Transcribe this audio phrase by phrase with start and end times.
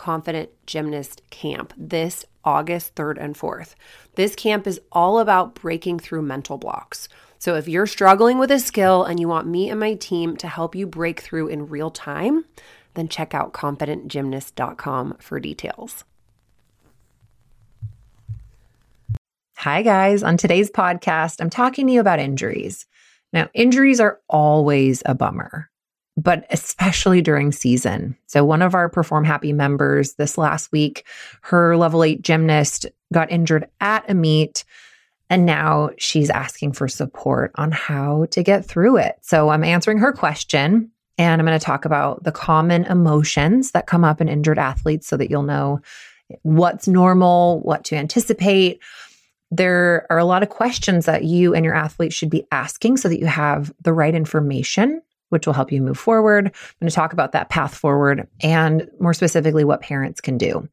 [0.00, 3.74] Confident Gymnast Camp this August 3rd and 4th.
[4.14, 7.06] This camp is all about breaking through mental blocks.
[7.38, 10.48] So if you're struggling with a skill and you want me and my team to
[10.48, 12.46] help you break through in real time,
[12.94, 16.04] then check out confidentgymnast.com for details.
[19.58, 20.22] Hi, guys.
[20.22, 22.86] On today's podcast, I'm talking to you about injuries.
[23.34, 25.69] Now, injuries are always a bummer
[26.22, 28.16] but especially during season.
[28.26, 31.06] So, one of our Perform Happy members this last week,
[31.42, 34.64] her level eight gymnast got injured at a meet.
[35.30, 39.16] And now she's asking for support on how to get through it.
[39.22, 43.86] So, I'm answering her question and I'm going to talk about the common emotions that
[43.86, 45.80] come up in injured athletes so that you'll know
[46.42, 48.80] what's normal, what to anticipate.
[49.50, 53.08] There are a lot of questions that you and your athlete should be asking so
[53.08, 56.46] that you have the right information which will help you move forward.
[56.46, 60.68] I'm going to talk about that path forward and more specifically what parents can do.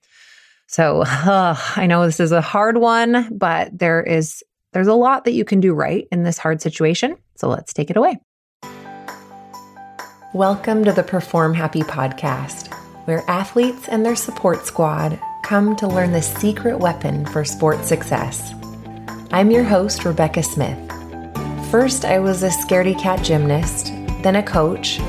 [0.67, 5.23] So, uh, I know this is a hard one, but there is there's a lot
[5.23, 7.15] that you can do right in this hard situation.
[7.35, 8.19] So, let's take it away.
[10.33, 12.73] Welcome to the Perform Happy podcast,
[13.05, 18.53] where athletes and their support squad come to learn the secret weapon for sports success.
[19.31, 20.77] I'm your host, Rebecca Smith.
[21.71, 23.93] First, I was a scaredy cat gymnast
[24.27, 24.99] then a coach.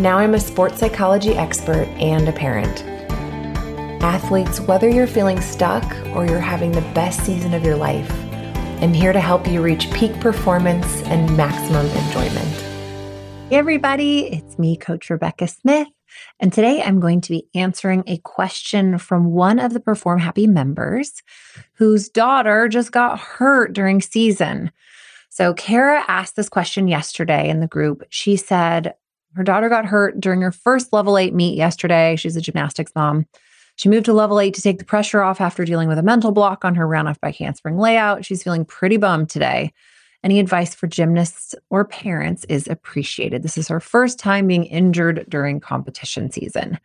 [0.00, 2.82] Now I'm a sports psychology expert and a parent.
[4.02, 8.10] Athletes, whether you're feeling stuck or you're having the best season of your life,
[8.82, 12.48] I'm here to help you reach peak performance and maximum enjoyment.
[13.48, 15.86] Hey, everybody, it's me, Coach Rebecca Smith.
[16.40, 20.48] And today I'm going to be answering a question from one of the Perform Happy
[20.48, 21.12] members
[21.74, 24.72] whose daughter just got hurt during season.
[25.34, 28.04] So Kara asked this question yesterday in the group.
[28.08, 28.94] She said
[29.34, 32.14] her daughter got hurt during her first level eight meet yesterday.
[32.14, 33.26] She's a gymnastics mom.
[33.74, 36.30] She moved to level eight to take the pressure off after dealing with a mental
[36.30, 38.24] block on her round off handspring layout.
[38.24, 39.72] She's feeling pretty bummed today.
[40.22, 43.42] Any advice for gymnasts or parents is appreciated.
[43.42, 46.78] This is her first time being injured during competition season.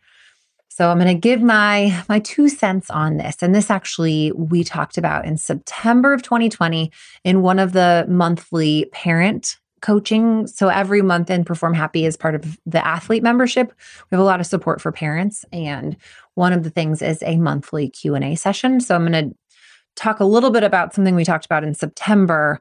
[0.70, 3.42] So I'm going to give my my two cents on this.
[3.42, 6.90] And this actually we talked about in September of 2020
[7.24, 10.46] in one of the monthly parent coaching.
[10.46, 13.72] So every month in Perform Happy is part of the athlete membership.
[14.10, 15.96] We have a lot of support for parents and
[16.34, 18.80] one of the things is a monthly Q&A session.
[18.80, 19.36] So I'm going to
[19.96, 22.60] talk a little bit about something we talked about in September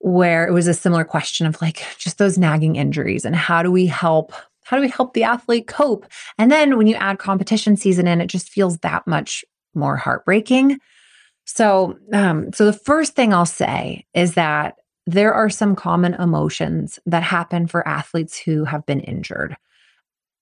[0.00, 3.70] where it was a similar question of like just those nagging injuries and how do
[3.70, 4.32] we help
[4.64, 6.06] how do we help the athlete cope?
[6.38, 9.44] And then when you add competition season in, it just feels that much
[9.74, 10.78] more heartbreaking.
[11.44, 14.76] So, um, so the first thing I'll say is that
[15.06, 19.56] there are some common emotions that happen for athletes who have been injured.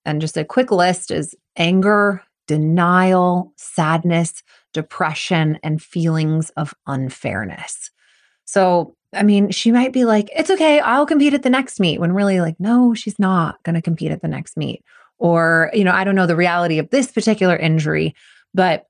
[0.05, 4.43] And just a quick list is anger, denial, sadness,
[4.73, 7.91] depression, and feelings of unfairness.
[8.45, 11.99] So, I mean, she might be like, it's okay, I'll compete at the next meet,
[11.99, 14.83] when really, like, no, she's not going to compete at the next meet.
[15.17, 18.15] Or, you know, I don't know the reality of this particular injury,
[18.53, 18.87] but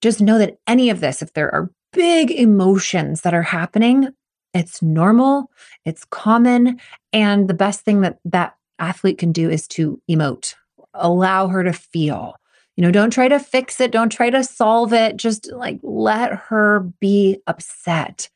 [0.00, 4.08] just know that any of this, if there are big emotions that are happening,
[4.52, 5.50] it's normal,
[5.84, 6.80] it's common.
[7.12, 10.54] And the best thing that that athlete can do is to emote,
[10.94, 12.34] allow her to feel.
[12.76, 16.32] You know, don't try to fix it, don't try to solve it, just like let
[16.32, 18.28] her be upset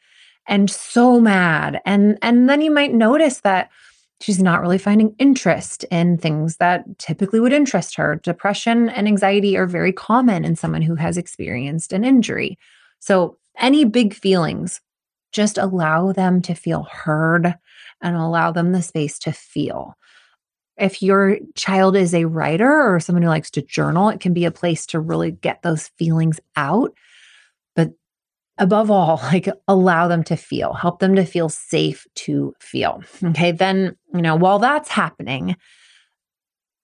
[0.47, 1.81] and so mad.
[1.85, 3.71] And and then you might notice that
[4.21, 8.17] she's not really finding interest in things that typically would interest her.
[8.17, 12.59] Depression and anxiety are very common in someone who has experienced an injury.
[13.01, 14.81] So any big feelings,
[15.33, 17.55] just allow them to feel heard
[18.01, 19.97] and allow them the space to feel.
[20.77, 24.45] If your child is a writer or someone who likes to journal, it can be
[24.45, 26.95] a place to really get those feelings out
[28.59, 33.03] above all, like allow them to feel, help them to feel safe to feel.
[33.23, 33.53] Okay.
[33.53, 35.57] Then, you know, while that's happening,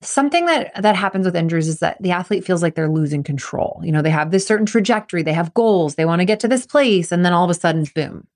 [0.03, 3.81] something that that happens with injuries is that the athlete feels like they're losing control.
[3.85, 6.49] You know, they have this certain trajectory, they have goals, they want to get to
[6.49, 8.27] this place, and then all of a sudden, boom,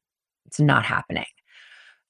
[0.46, 1.24] it's not happening.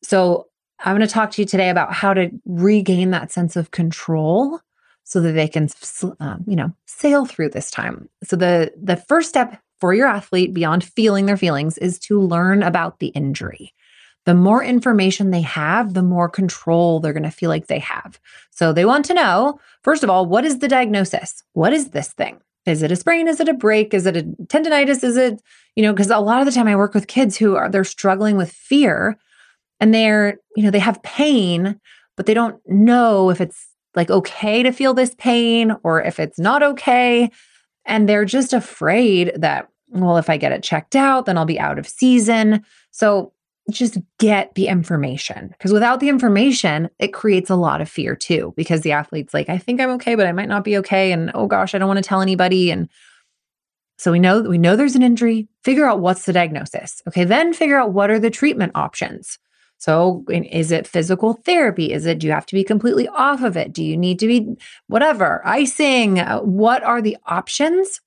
[0.02, 0.48] So,
[0.80, 4.60] I'm going to talk to you today about how to regain that sense of control
[5.04, 5.68] so that they can
[6.18, 10.54] um, you know sail through this time so the the first step for your athlete
[10.54, 13.72] beyond feeling their feelings is to learn about the injury.
[14.24, 18.18] The more information they have, the more control they're going to feel like they have.
[18.50, 21.42] So they want to know, first of all, what is the diagnosis?
[21.52, 22.40] What is this thing?
[22.64, 23.28] Is it a sprain?
[23.28, 23.92] Is it a break?
[23.92, 25.04] Is it a tendonitis?
[25.04, 25.42] Is it,
[25.76, 27.84] you know, because a lot of the time I work with kids who are they're
[27.84, 29.18] struggling with fear
[29.80, 31.78] and they're, you know, they have pain,
[32.16, 36.38] but they don't know if it's like okay to feel this pain or if it's
[36.38, 37.30] not okay.
[37.86, 41.60] And they're just afraid that, well, if I get it checked out, then I'll be
[41.60, 42.64] out of season.
[42.90, 43.32] So
[43.70, 48.52] just get the information because without the information, it creates a lot of fear too.
[48.56, 51.12] Because the athlete's like, I think I'm okay, but I might not be okay.
[51.12, 52.70] And oh gosh, I don't want to tell anybody.
[52.70, 52.88] And
[53.96, 57.00] so we know that we know there's an injury, figure out what's the diagnosis.
[57.08, 59.38] Okay, then figure out what are the treatment options.
[59.84, 61.92] So is it physical therapy?
[61.92, 63.70] Is it do you have to be completely off of it?
[63.70, 66.20] Do you need to be whatever, icing?
[66.20, 68.00] Uh, what are the options?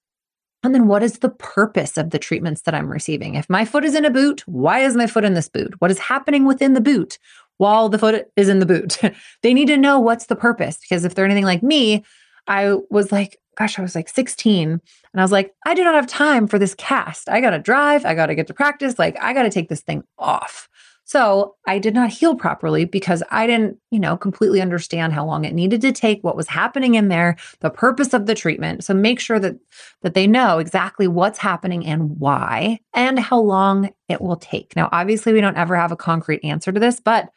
[0.64, 3.36] And then what is the purpose of the treatments that I'm receiving?
[3.36, 5.76] If my foot is in a boot, why is my foot in this boot?
[5.78, 7.20] What is happening within the boot
[7.58, 8.98] while the foot is in the boot?
[9.44, 12.04] they need to know what's the purpose because if they're anything like me,
[12.48, 14.82] I was like, gosh, I was like 16 and
[15.14, 17.30] I was like, I do not have time for this cast.
[17.30, 19.70] I got to drive, I got to get to practice, like I got to take
[19.70, 20.68] this thing off.
[21.08, 25.46] So I did not heal properly because I didn't, you know, completely understand how long
[25.46, 28.84] it needed to take, what was happening in there, the purpose of the treatment.
[28.84, 29.56] So make sure that
[30.02, 34.76] that they know exactly what's happening and why and how long it will take.
[34.76, 37.30] Now, obviously we don't ever have a concrete answer to this, but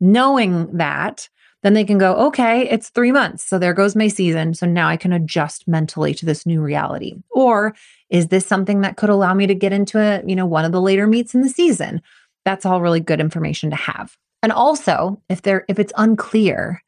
[0.00, 1.28] knowing that
[1.62, 3.44] then they can go, okay, it's three months.
[3.44, 4.54] So there goes my season.
[4.54, 7.16] So now I can adjust mentally to this new reality.
[7.30, 7.74] Or
[8.08, 10.72] is this something that could allow me to get into a, you know, one of
[10.72, 12.00] the later meets in the season?
[12.44, 14.16] That's all really good information to have.
[14.42, 16.82] And also, if there if it's unclear,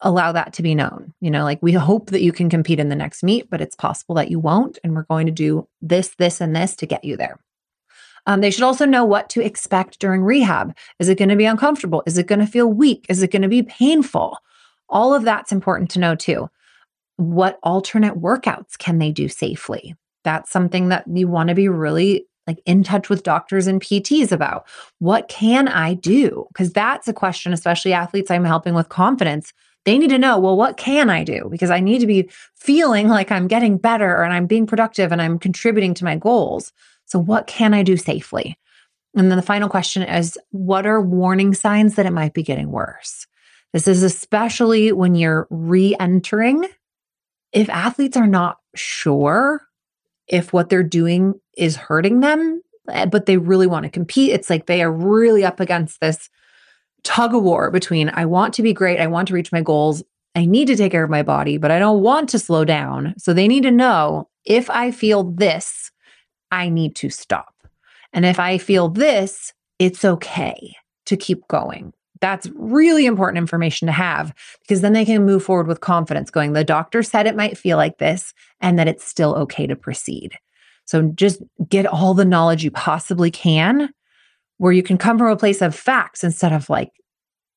[0.00, 1.14] allow that to be known.
[1.20, 3.76] You know, like we hope that you can compete in the next meet, but it's
[3.76, 7.04] possible that you won't and we're going to do this this and this to get
[7.04, 7.38] you there.
[8.26, 10.76] Um, they should also know what to expect during rehab.
[10.98, 12.02] Is it going to be uncomfortable?
[12.06, 13.06] Is it going to feel weak?
[13.08, 14.38] Is it going to be painful?
[14.88, 16.48] All of that's important to know too.
[17.16, 19.94] What alternate workouts can they do safely?
[20.24, 24.32] That's something that you want to be really like in touch with doctors and PTs
[24.32, 24.66] about
[24.98, 26.46] what can I do?
[26.48, 29.52] Because that's a question, especially athletes I'm helping with confidence.
[29.84, 31.48] They need to know, well, what can I do?
[31.50, 35.22] Because I need to be feeling like I'm getting better and I'm being productive and
[35.22, 36.72] I'm contributing to my goals.
[37.04, 38.58] So, what can I do safely?
[39.14, 42.70] And then the final question is what are warning signs that it might be getting
[42.70, 43.26] worse?
[43.72, 46.66] This is especially when you're re entering.
[47.52, 49.65] If athletes are not sure
[50.28, 54.32] if what they're doing is hurting them, eh, but they really want to compete.
[54.32, 56.28] It's like they are really up against this
[57.04, 60.02] tug of war between I want to be great, I want to reach my goals,
[60.34, 63.14] I need to take care of my body, but I don't want to slow down.
[63.16, 65.90] So they need to know if I feel this,
[66.50, 67.54] I need to stop.
[68.12, 70.74] And if I feel this, it's okay
[71.06, 71.92] to keep going.
[72.20, 76.52] That's really important information to have because then they can move forward with confidence, going,
[76.52, 80.38] the doctor said it might feel like this and that it's still okay to proceed.
[80.86, 83.90] So just get all the knowledge you possibly can
[84.58, 86.90] where you can come from a place of facts instead of like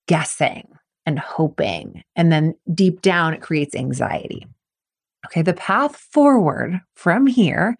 [0.08, 0.68] guessing
[1.06, 2.04] and hoping.
[2.16, 4.46] And then deep down, it creates anxiety.
[5.26, 7.78] Okay, the path forward from here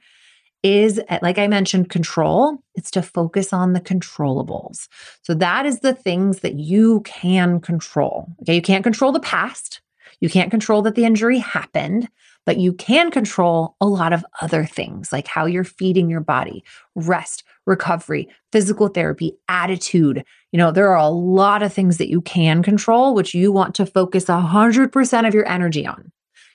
[0.64, 2.58] is, eh, like I mentioned, control.
[2.76, 4.88] It's to focus on the controllables.
[5.24, 8.28] So that is the things that you can control.
[8.42, 9.82] Okay, you can't control the past.
[10.20, 12.10] You can't control that the injury happened,
[12.46, 16.64] but you can control a lot of other things like how you're feeding your body,
[16.96, 20.26] rest, recovery, physical therapy, attitude.
[20.52, 23.76] You know, there are a lot of things that you can control, which you want
[23.76, 26.12] to focus 100% of your energy on.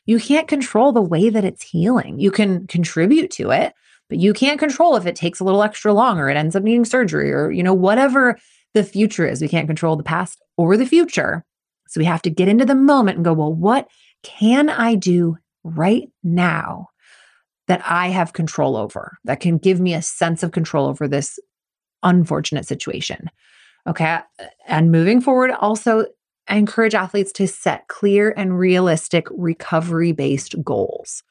[0.07, 2.19] You can't control the way that it's healing.
[2.19, 3.73] You can contribute to it,
[4.15, 6.63] but you can't control if it takes a little extra long or it ends up
[6.63, 8.39] needing surgery or, you know, whatever
[8.73, 9.43] the future is.
[9.43, 11.45] We can't control the past or the future.
[11.89, 13.89] So we have to get into the moment and go, well, what
[14.23, 16.91] can I do right now
[17.67, 21.41] that I have control over, that can give me a sense of control over this
[22.05, 23.29] unfortunate situation.
[23.85, 24.21] Okay.
[24.69, 26.07] And moving forward, also,
[26.47, 31.25] I encourage athletes to set clear and realistic recovery based goals.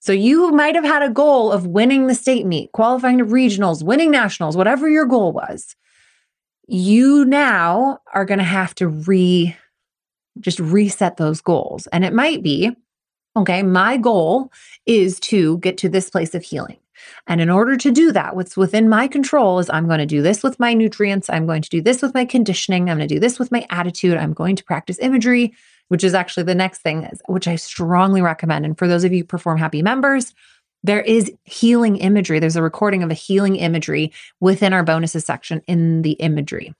[0.00, 3.82] So you might have had a goal of winning the state meet, qualifying to regionals,
[3.82, 5.74] winning nationals, whatever your goal was.
[6.66, 9.56] You now are going to have to re
[10.40, 11.88] just reset those goals.
[11.88, 12.76] And it might be
[13.38, 14.50] Okay, my goal
[14.84, 16.78] is to get to this place of healing.
[17.28, 20.22] And in order to do that, what's within my control is I'm going to do
[20.22, 21.30] this with my nutrients.
[21.30, 22.90] I'm going to do this with my conditioning.
[22.90, 24.16] I'm going to do this with my attitude.
[24.16, 25.54] I'm going to practice imagery,
[25.88, 28.64] which is actually the next thing, which I strongly recommend.
[28.64, 30.34] And for those of you Perform Happy members,
[30.84, 32.38] There is healing imagery.
[32.38, 36.74] There's a recording of a healing imagery within our bonuses section in the imagery.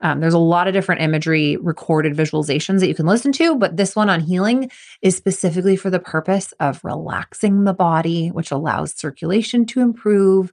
[0.00, 3.76] Um, there's a lot of different imagery recorded visualizations that you can listen to, but
[3.76, 4.70] this one on healing
[5.02, 10.52] is specifically for the purpose of relaxing the body, which allows circulation to improve,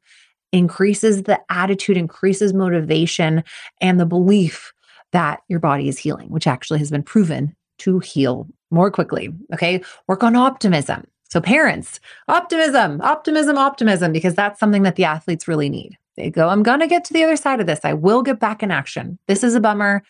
[0.52, 3.44] increases the attitude, increases motivation,
[3.82, 4.74] and the belief
[5.12, 9.30] that your body is healing, which actually has been proven to heal more quickly.
[9.54, 9.84] Okay.
[10.08, 11.06] Work on optimism.
[11.30, 15.98] So, parents, optimism, optimism, optimism, because that's something that the athletes really need.
[16.18, 17.80] They go, I'm going to get to the other side of this.
[17.86, 19.18] I will get back in action.
[19.28, 20.04] This is a bummer.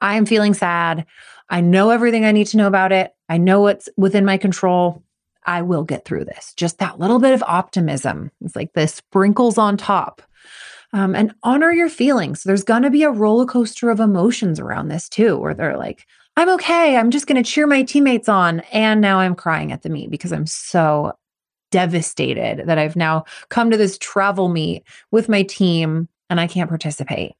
[0.00, 1.06] I am feeling sad.
[1.48, 3.14] I know everything I need to know about it.
[3.28, 5.04] I know what's within my control.
[5.46, 6.54] I will get through this.
[6.56, 8.32] Just that little bit of optimism.
[8.44, 10.22] It's like the sprinkles on top.
[10.92, 12.42] Um, and honor your feelings.
[12.42, 16.06] There's going to be a roller coaster of emotions around this too, where they're like,
[16.36, 16.96] I'm okay.
[16.96, 18.60] I'm just going to cheer my teammates on.
[18.72, 21.12] And now I'm crying at the meet because I'm so
[21.70, 26.68] devastated that I've now come to this travel meet with my team and I can't
[26.68, 27.32] participate.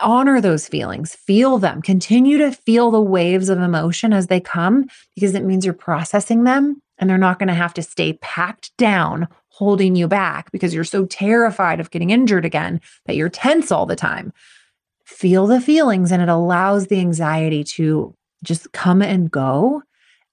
[0.00, 4.86] Honor those feelings, feel them, continue to feel the waves of emotion as they come
[5.16, 8.76] because it means you're processing them and they're not going to have to stay packed
[8.76, 13.72] down, holding you back because you're so terrified of getting injured again that you're tense
[13.72, 14.32] all the time.
[15.08, 19.82] Feel the feelings and it allows the anxiety to just come and go.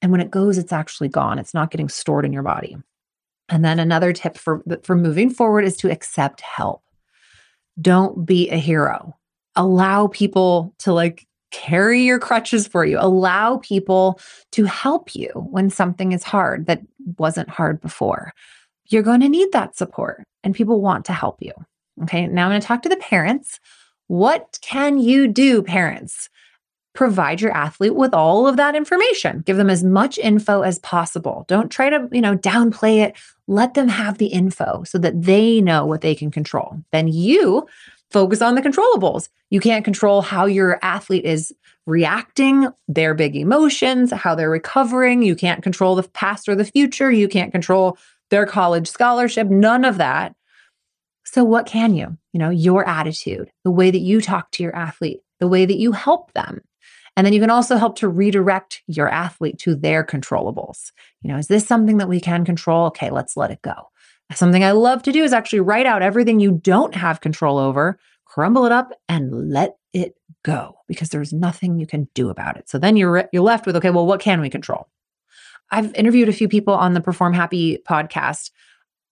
[0.01, 1.39] And when it goes, it's actually gone.
[1.39, 2.75] It's not getting stored in your body.
[3.47, 6.83] And then another tip for, for moving forward is to accept help.
[7.79, 9.15] Don't be a hero.
[9.55, 12.97] Allow people to like carry your crutches for you.
[12.99, 14.19] Allow people
[14.51, 16.81] to help you when something is hard that
[17.17, 18.33] wasn't hard before.
[18.87, 21.53] You're going to need that support and people want to help you.
[22.03, 22.27] Okay.
[22.27, 23.61] Now I'm going to talk to the parents.
[24.07, 26.29] What can you do, parents?
[26.95, 29.43] provide your athlete with all of that information.
[29.45, 31.45] Give them as much info as possible.
[31.47, 33.15] Don't try to, you know, downplay it.
[33.47, 36.79] Let them have the info so that they know what they can control.
[36.91, 37.67] Then you
[38.09, 39.29] focus on the controllables.
[39.49, 41.53] You can't control how your athlete is
[41.85, 45.21] reacting, their big emotions, how they're recovering.
[45.21, 47.11] You can't control the past or the future.
[47.11, 47.97] You can't control
[48.31, 50.35] their college scholarship, none of that.
[51.35, 52.17] So, what can you?
[52.31, 55.75] You know, your attitude, the way that you talk to your athlete, the way that
[55.75, 56.61] you help them.
[57.17, 60.93] And then you can also help to redirect your athlete to their controllables.
[61.23, 62.85] You know, is this something that we can control?
[62.85, 63.89] Okay, let's let it go.
[64.33, 67.99] Something I love to do is actually write out everything you don't have control over,
[68.23, 70.15] crumble it up, and let it
[70.45, 72.69] go because there's nothing you can do about it.
[72.69, 74.87] So then you're you're left with okay, well, what can we control?
[75.69, 78.51] I've interviewed a few people on the Perform Happy podcast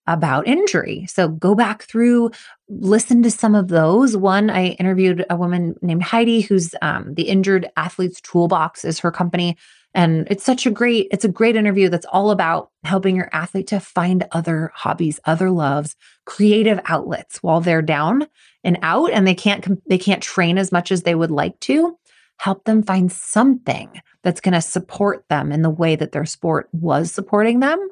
[0.08, 1.06] about injury.
[1.08, 2.32] So go back through,
[2.68, 4.18] listen to some of those.
[4.18, 9.12] One, I interviewed a woman named Heidi, who's um, the Injured Athletes Toolbox is her
[9.12, 9.58] company.
[9.96, 13.68] And it's such a great, it's a great interview that's all about helping your athlete
[13.68, 15.96] to find other hobbies, other loves,
[16.26, 18.28] creative outlets while they're down
[18.64, 21.98] and out and they can't, they can't train as much as they would like to.
[22.38, 26.68] Help them find something that's going to support them in the way that their sport
[26.74, 27.88] was supporting them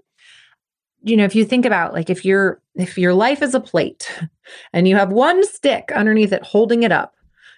[1.03, 4.11] you know if you think about like if your if your life is a plate
[4.73, 7.15] and you have one stick underneath it holding it up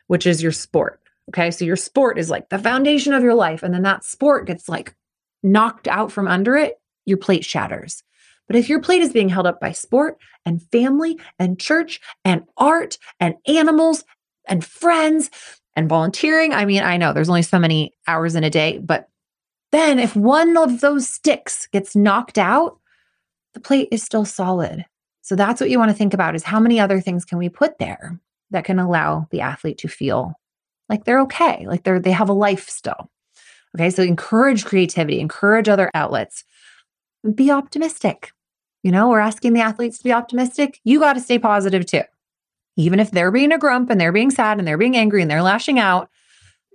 [0.08, 1.52] which is your sport okay?
[1.52, 4.68] So your sport is like the foundation of your life and then that sport gets
[4.68, 4.96] like
[5.42, 8.04] knocked out from under it your plate shatters.
[8.48, 12.44] But if your plate is being held up by sport and family and church and
[12.58, 14.04] art and animals
[14.48, 15.30] and friends
[15.76, 19.08] and volunteering i mean i know there's only so many hours in a day but
[19.72, 22.78] then if one of those sticks gets knocked out
[23.54, 24.86] the plate is still solid.
[25.22, 27.50] So that's what you want to think about is how many other things can we
[27.50, 28.20] put there
[28.52, 30.34] that can allow the athlete to feel
[30.90, 33.10] like they're okay, like they're they have a life still.
[33.76, 36.44] Okay, so encourage creativity, encourage other outlets.
[37.34, 38.32] Be optimistic.
[38.84, 40.80] You know, we're asking the athletes to be optimistic.
[40.84, 42.04] You got to stay positive too.
[42.76, 45.32] Even if they're being a grump and they're being sad and they're being angry and
[45.32, 46.10] they're lashing out,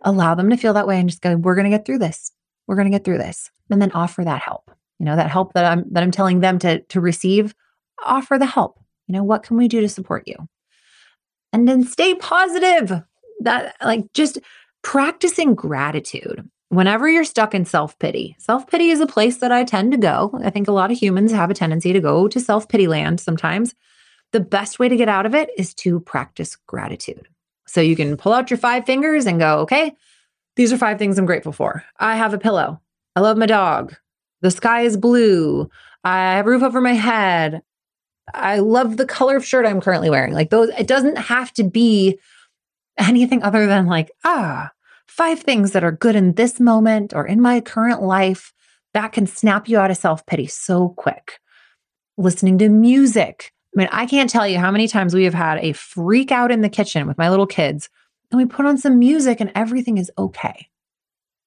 [0.03, 2.33] allow them to feel that way and just go, we're going to get through this.
[2.67, 3.51] We're going to get through this.
[3.69, 6.59] And then offer that help you know that help that i'm that i'm telling them
[6.59, 7.55] to to receive
[8.05, 8.79] offer the help.
[9.07, 10.37] You know what can we do to support you?
[11.53, 13.03] And then stay positive.
[13.41, 14.39] That like just
[14.83, 16.49] practicing gratitude.
[16.71, 20.39] Whenever you're stuck in self-pity self-pity is a place that i tend to go.
[20.43, 23.75] I think a lot of humans have a tendency to go to self-pity land sometimes.
[24.33, 27.27] The best way to get out of it is to practice gratitude.
[27.67, 29.95] So you can pull out your five fingers and go okay
[30.57, 31.85] these are five things i'm grateful for.
[31.99, 32.81] I have a pillow.
[33.15, 33.95] I love my dog
[34.43, 35.69] the sky is blue.
[36.05, 37.63] I have a roof over my head.
[38.35, 40.35] I love the color of shirt I'm currently wearing.
[40.35, 42.19] Like those, it doesn't have to be
[42.99, 44.71] anything other than like, ah,
[45.07, 48.53] five things that are good in this moment or in my current life
[48.95, 51.41] that can snap you out of self pity so quick.
[52.17, 53.53] listening to music.
[53.75, 56.51] I mean, I can't tell you how many times we have had a freak out
[56.51, 57.89] in the kitchen with my little kids,
[58.31, 60.69] and we put on some music and everything is okay.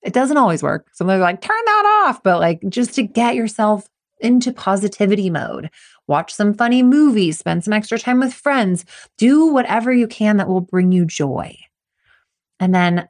[0.03, 0.87] It doesn't always work.
[0.93, 3.87] Sometimes like, turn that off, but like just to get yourself
[4.19, 5.69] into positivity mode.
[6.07, 8.85] Watch some funny movies, spend some extra time with friends,
[9.17, 11.57] do whatever you can that will bring you joy.
[12.59, 13.09] And then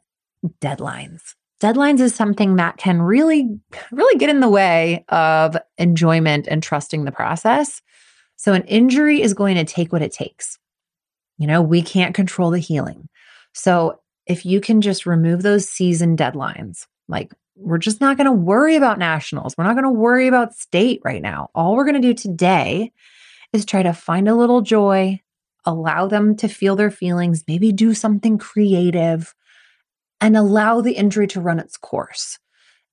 [0.62, 1.36] deadlines.
[1.62, 3.48] Deadlines is something that can really,
[3.92, 7.82] really get in the way of enjoyment and trusting the process.
[8.36, 10.58] So, an injury is going to take what it takes.
[11.38, 13.08] You know, we can't control the healing.
[13.54, 18.32] So, if you can just remove those season deadlines, like we're just not going to
[18.32, 19.56] worry about nationals.
[19.58, 21.50] We're not going to worry about state right now.
[21.54, 22.92] All we're going to do today
[23.54, 25.20] is try to find a little joy,
[25.66, 29.34] allow them to feel their feelings, maybe do something creative,
[30.20, 32.40] and allow the injury to run its course.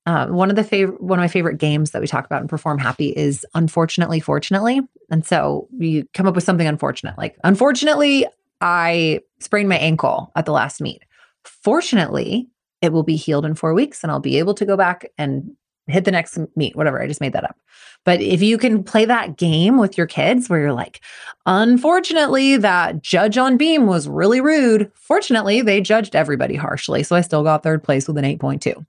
[0.07, 2.49] Uh, one of the favorite, one of my favorite games that we talk about and
[2.49, 4.81] perform happy is unfortunately, fortunately.
[5.11, 8.27] And so we come up with something unfortunate, like unfortunately,
[8.61, 11.03] I sprained my ankle at the last meet.
[11.45, 12.49] Fortunately,
[12.81, 15.57] it will be healed in four weeks and I'll be able to go back and
[15.87, 17.03] hit the next meet, whatever.
[17.03, 17.57] I just made that up.
[18.05, 21.01] But if you can play that game with your kids where you're like,
[21.47, 24.91] unfortunately, that judge on beam was really rude.
[24.95, 27.03] Fortunately, they judged everybody harshly.
[27.03, 28.85] So I still got third place with an 8.2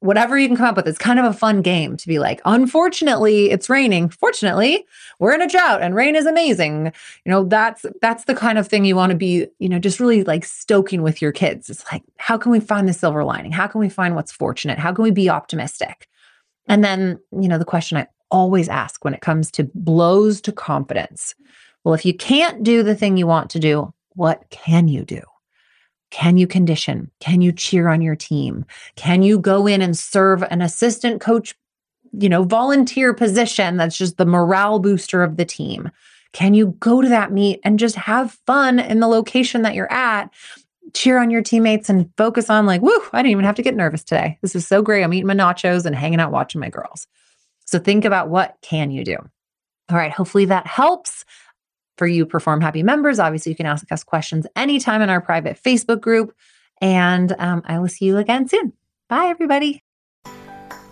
[0.00, 0.86] whatever you can come up with.
[0.86, 4.08] It's kind of a fun game to be like, unfortunately, it's raining.
[4.08, 4.84] Fortunately,
[5.18, 6.92] we're in a drought and rain is amazing.
[7.24, 10.00] You know, that's that's the kind of thing you want to be, you know, just
[10.00, 11.70] really like stoking with your kids.
[11.70, 13.52] It's like, how can we find the silver lining?
[13.52, 14.78] How can we find what's fortunate?
[14.78, 16.08] How can we be optimistic?
[16.68, 20.52] And then, you know, the question I always ask when it comes to blows to
[20.52, 21.34] confidence.
[21.84, 25.20] Well, if you can't do the thing you want to do, what can you do?
[26.10, 27.10] Can you condition?
[27.20, 28.64] Can you cheer on your team?
[28.94, 31.54] Can you go in and serve an assistant coach,
[32.12, 35.90] you know, volunteer position that's just the morale booster of the team?
[36.32, 39.92] Can you go to that meet and just have fun in the location that you're
[39.92, 40.32] at?
[40.94, 43.74] Cheer on your teammates and focus on, like, whoo, I didn't even have to get
[43.74, 44.38] nervous today.
[44.42, 45.02] This is so great.
[45.02, 47.06] I'm eating my nachos and hanging out watching my girls.
[47.66, 49.16] So think about what can you do?
[49.88, 51.24] All right, hopefully that helps
[51.96, 53.18] for you Perform Happy members.
[53.18, 56.34] Obviously, you can ask us questions anytime in our private Facebook group.
[56.80, 58.72] And um, I will see you again soon.
[59.08, 59.82] Bye, everybody.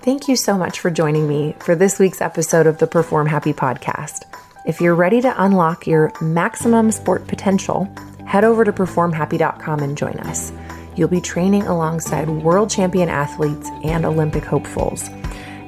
[0.03, 3.53] Thank you so much for joining me for this week's episode of the Perform Happy
[3.53, 4.23] podcast.
[4.67, 7.89] If you're ready to unlock your maximum sport potential,
[8.27, 10.53] head over to performhappy.com and join us.
[10.97, 15.09] You'll be training alongside world champion athletes and Olympic hopefuls.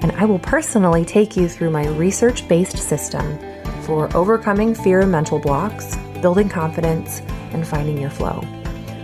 [0.02, 3.38] And I will personally take you through my research based system
[3.86, 7.20] for overcoming fear and mental blocks, building confidence,
[7.52, 8.42] and finding your flow.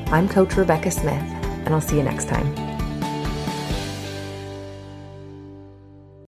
[0.08, 1.22] I'm Coach Rebecca Smith,
[1.64, 2.71] and I'll see you next time.